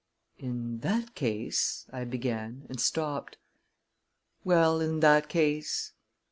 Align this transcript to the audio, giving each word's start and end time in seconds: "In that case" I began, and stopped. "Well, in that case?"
"In 0.39 0.79
that 0.79 1.13
case" 1.13 1.85
I 1.93 2.05
began, 2.05 2.65
and 2.69 2.81
stopped. 2.81 3.37
"Well, 4.43 4.81
in 4.81 4.99
that 5.01 5.29
case?" 5.29 5.93